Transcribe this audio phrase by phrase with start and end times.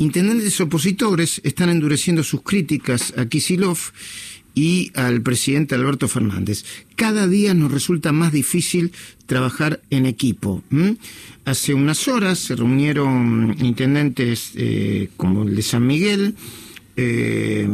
[0.00, 3.76] Intendentes opositores están endureciendo sus críticas a Kisilov
[4.54, 6.64] y al presidente Alberto Fernández.
[6.96, 8.92] Cada día nos resulta más difícil
[9.26, 10.62] trabajar en equipo.
[11.44, 16.34] Hace unas horas se reunieron intendentes eh, como el de San Miguel,
[17.02, 17.66] eh,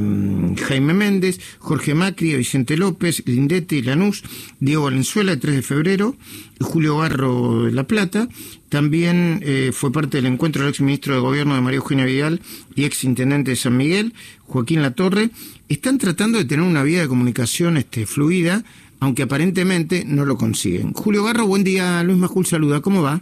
[0.69, 4.23] Jaime Méndez, Jorge Macri, Vicente López, Lindete y Lanús,
[4.61, 6.17] Diego Valenzuela, el 3 de febrero,
[6.61, 8.29] Julio Barro de La Plata.
[8.69, 12.41] También eh, fue parte del encuentro del ex ministro de Gobierno de María Eugenia Vidal
[12.75, 15.31] y ex intendente de San Miguel, Joaquín Latorre.
[15.69, 18.63] Están tratando de tener una vía de comunicación este, fluida,
[19.01, 20.93] aunque aparentemente no lo consiguen.
[20.93, 22.03] Julio Barro, buen día.
[22.05, 22.81] Luis Majul saluda.
[22.81, 23.21] ¿Cómo va?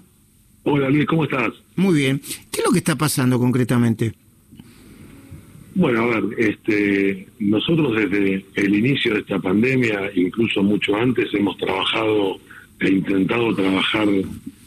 [0.65, 1.53] Hola Luis, ¿cómo estás?
[1.77, 2.21] Muy bien.
[2.51, 4.15] ¿Qué es lo que está pasando concretamente?
[5.75, 11.57] Bueno, a ver, este, nosotros desde el inicio de esta pandemia, incluso mucho antes, hemos
[11.57, 12.39] trabajado
[12.79, 14.07] e intentado trabajar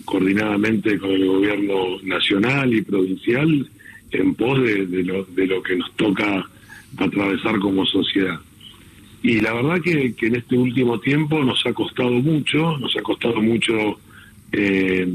[0.03, 3.69] coordinadamente con el gobierno nacional y provincial
[4.11, 6.45] en pos de, lo, de lo que nos toca
[6.97, 8.39] atravesar como sociedad.
[9.23, 13.41] Y la verdad que, en este último tiempo nos ha costado mucho, nos ha costado
[13.41, 13.99] mucho
[14.51, 15.07] eh,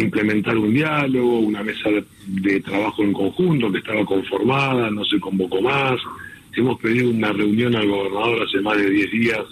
[0.00, 1.90] implementar un diálogo, una mesa
[2.26, 6.00] de, trabajo en conjunto que estaba conformada, no se convocó más.
[6.56, 9.44] Hemos pedido una reunión al gobernador hace más de 10 días,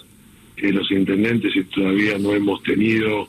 [0.57, 3.27] los intendentes y todavía no hemos tenido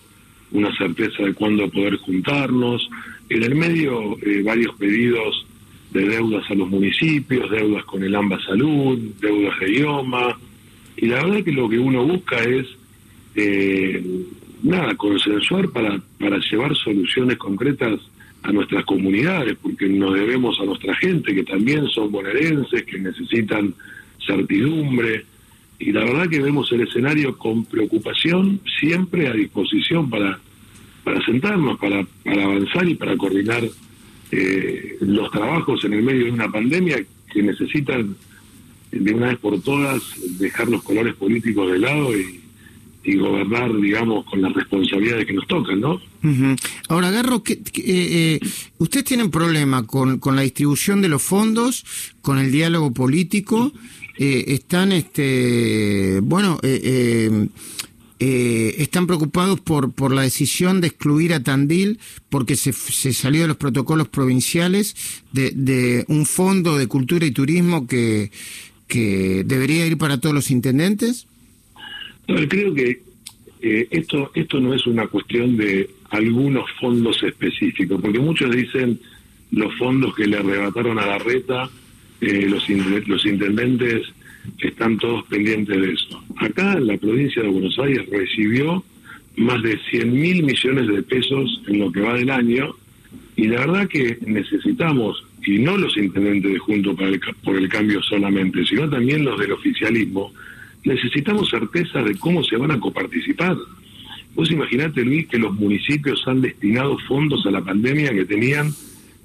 [0.53, 2.89] una certeza de cuándo poder juntarnos.
[3.29, 5.47] En el medio, eh, varios pedidos
[5.91, 10.39] de deudas a los municipios, deudas con el AMBA Salud, deudas de idioma.
[10.97, 12.67] Y la verdad que lo que uno busca es
[13.35, 14.01] eh,
[14.65, 18.01] nada, consensuar para, para llevar soluciones concretas
[18.43, 23.75] a nuestras comunidades, porque nos debemos a nuestra gente, que también son bonaerenses, que necesitan
[24.27, 25.25] certidumbre,
[25.79, 30.39] y la verdad que vemos el escenario con preocupación, siempre a disposición para,
[31.03, 33.65] para sentarnos, para, para avanzar y para coordinar
[34.31, 38.17] eh, los trabajos en el medio de una pandemia que necesitan
[38.91, 40.03] de una vez por todas
[40.39, 42.44] dejar los colores políticos de lado y,
[43.05, 46.01] y gobernar, digamos, con las responsabilidades que nos tocan, ¿no?
[46.89, 48.41] Ahora, Garro, que, eh, eh,
[48.79, 51.85] ustedes tienen problema con, con la distribución de los fondos,
[52.23, 53.73] con el diálogo político,
[54.19, 56.59] eh, están, este, bueno,
[58.19, 61.99] están preocupados por, por la decisión de excluir a Tandil
[62.31, 64.97] porque se, se salió de los protocolos provinciales
[65.33, 68.31] de, de un fondo de cultura y turismo que,
[68.87, 71.27] que debería ir para todos los intendentes.
[72.27, 73.03] Creo que
[73.61, 79.01] eh, esto, esto no es una cuestión de algunos fondos específicos, porque muchos dicen
[79.51, 81.69] los fondos que le arrebataron a la reta,
[82.21, 82.69] eh, los,
[83.07, 84.03] los intendentes
[84.59, 86.23] están todos pendientes de eso.
[86.37, 88.85] Acá la provincia de Buenos Aires recibió
[89.37, 92.75] más de 100 mil millones de pesos en lo que va del año
[93.37, 97.11] y la verdad que necesitamos, y no los intendentes de Junto para
[97.43, 100.33] por el Cambio solamente, sino también los del oficialismo,
[100.85, 103.57] necesitamos certeza de cómo se van a coparticipar.
[104.35, 108.73] Vos imaginate, Luis, que los municipios han destinado fondos a la pandemia que tenían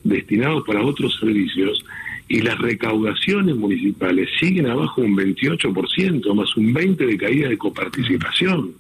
[0.04, 1.84] destinados para otros servicios
[2.28, 8.76] y las recaudaciones municipales siguen abajo un 28%, más un 20% de caída de coparticipación.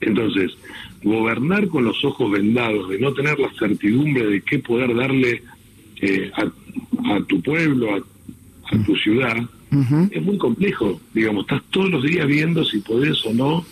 [0.00, 0.56] Entonces,
[1.02, 5.42] gobernar con los ojos vendados, de no tener la certidumbre de qué poder darle
[6.00, 9.36] eh, a, tu pueblo, a tu ciudad,
[10.10, 11.00] es muy complejo.
[11.12, 13.64] Digamos, estás todos los días viendo si podés o no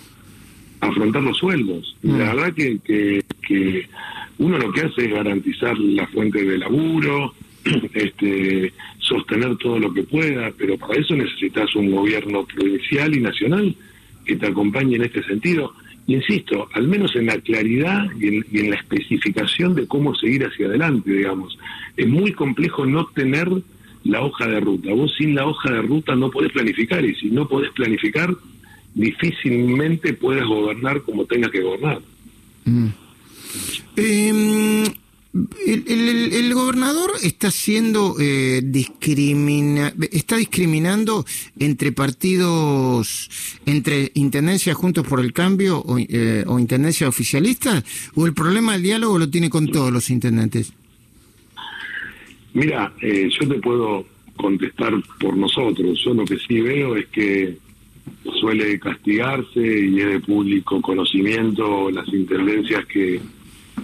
[0.83, 1.97] afrontar los sueldos.
[2.03, 2.19] La mm.
[2.19, 3.89] verdad que, que,
[4.39, 7.35] uno lo que hace es garantizar la fuente de laburo,
[7.95, 13.75] este, sostener todo lo que pueda, pero para eso necesitas un gobierno provincial y nacional
[14.25, 15.73] que te acompañe en este sentido.
[16.09, 20.45] Insisto, al menos en la claridad y en, y en la especificación de cómo seguir
[20.45, 21.57] hacia adelante, digamos.
[21.97, 23.49] Es muy complejo no tener
[24.05, 24.93] la hoja de ruta.
[24.93, 28.35] Vos sin la hoja de ruta no podés planificar y si no podés planificar,
[28.95, 32.01] difícilmente puedes gobernar como tengas que gobernar.
[32.65, 32.89] Mm.
[33.97, 34.85] Em,
[35.67, 41.25] el, gobernador está siendo eh, discrimina, está discriminando
[41.59, 43.31] entre partidos,
[43.65, 47.83] entre intendencia juntos por el cambio o, eh, o intendencia oficialista,
[48.15, 50.72] o el problema del diálogo lo tiene con todos los intendentes.
[52.54, 54.04] Mira, eh, yo te puedo
[54.37, 55.99] contestar por nosotros.
[56.04, 57.57] Yo lo que sí veo es que
[58.41, 63.21] suele castigarse y es de público conocimiento las intendencias que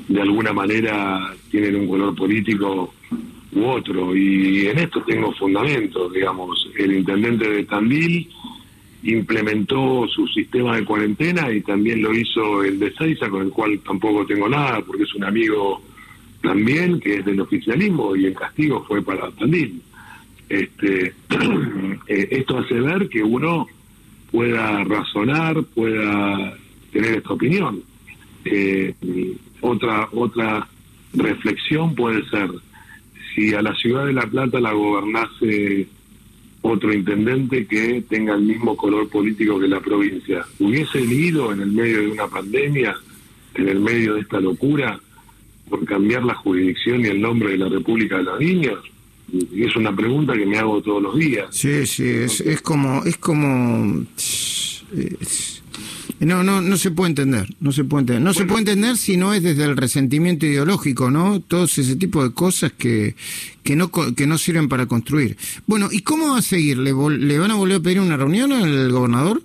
[0.09, 2.93] de alguna manera tienen un color político
[3.53, 4.17] u otro.
[4.17, 6.69] Y en esto tengo fundamentos, digamos.
[6.76, 8.29] El intendente de Tandil
[9.05, 13.79] implementó su sistema de cuarentena y también lo hizo el de Seiza, con el cual
[13.81, 15.81] tampoco tengo nada, porque es un amigo
[16.43, 19.82] también que es del oficialismo y el castigo fue para Tandil.
[20.49, 21.14] Este,
[22.06, 23.67] eh, esto hace ver que uno
[24.31, 26.56] pueda razonar, pueda
[26.93, 27.82] tener esta opinión.
[28.44, 28.94] Eh,
[29.61, 30.67] otra otra
[31.12, 32.50] reflexión puede ser
[33.35, 35.88] si a la ciudad de La Plata la gobernase
[36.62, 40.44] otro intendente que tenga el mismo color político que la provincia.
[40.58, 42.96] ¿Hubiese ido en el medio de una pandemia,
[43.55, 44.99] en el medio de esta locura,
[45.69, 48.79] por cambiar la jurisdicción y el nombre de la República de los Niños?
[49.31, 51.47] Y es una pregunta que me hago todos los días.
[51.50, 53.05] Sí, sí, es, es como...
[53.05, 54.06] Es como
[56.20, 58.23] no, no, no se puede entender, no se puede entender.
[58.23, 61.41] No se puede entender si no es desde el resentimiento ideológico, ¿no?
[61.41, 63.14] Todos ese tipo de cosas que,
[63.62, 65.37] que, no, que no sirven para construir.
[65.67, 66.79] Bueno, ¿y cómo va a seguir?
[66.79, 69.43] ¿Le, ¿Le van a volver a pedir una reunión al gobernador?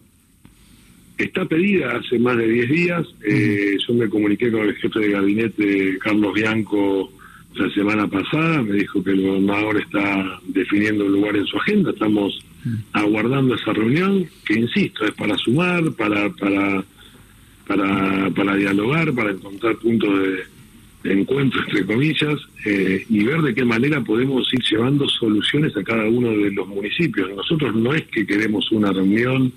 [1.17, 3.07] Está pedida hace más de 10 días.
[3.23, 7.11] Eh, yo me comuniqué con el jefe de gabinete, Carlos Bianco,
[7.55, 8.63] la semana pasada.
[8.63, 11.91] Me dijo que el gobernador está definiendo un lugar en su agenda.
[11.91, 12.43] Estamos
[12.93, 16.83] aguardando esa reunión, que insisto, es para sumar, para, para,
[17.67, 20.09] para, para dialogar, para encontrar puntos
[21.03, 25.83] de, encuentro, entre comillas, eh, y ver de qué manera podemos ir llevando soluciones a
[25.83, 27.29] cada uno de los municipios.
[27.35, 29.51] Nosotros no es que queremos una reunión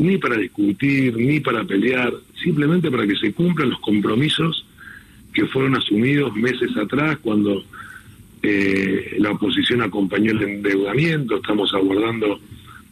[0.00, 2.12] ni para discutir, ni para pelear,
[2.42, 4.64] simplemente para que se cumplan los compromisos
[5.32, 7.62] que fueron asumidos meses atrás cuando
[8.42, 12.40] eh, la oposición acompañó el endeudamiento, estamos aguardando,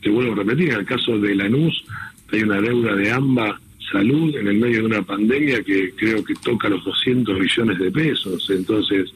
[0.02, 1.82] te vuelvo a repetir, en el caso de Lanús
[2.30, 3.58] hay una deuda de AMBA
[3.90, 7.90] Salud en el medio de una pandemia que creo que toca los 200 millones de
[7.90, 9.10] pesos, entonces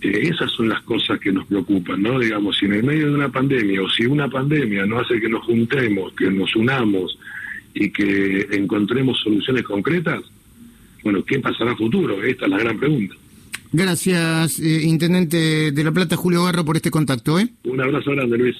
[0.00, 2.18] eh, esas son las cosas que nos preocupan, ¿no?
[2.18, 5.28] Digamos, si en el medio de una pandemia o si una pandemia no hace que
[5.28, 7.18] nos juntemos, que nos unamos
[7.74, 10.22] y que encontremos soluciones concretas,
[11.02, 12.22] bueno, ¿qué pasará a futuro?
[12.22, 13.14] Esta es la gran pregunta.
[13.72, 17.38] Gracias, eh, Intendente de La Plata, Julio Garro, por este contacto.
[17.38, 17.48] ¿eh?
[17.64, 18.56] Un abrazo grande, Luis.